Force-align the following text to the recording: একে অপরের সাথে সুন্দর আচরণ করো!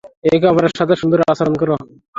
একে 0.27 0.47
অপরের 0.51 0.73
সাথে 0.79 0.93
সুন্দর 1.01 1.19
আচরণ 1.31 1.55
করো! 1.61 1.75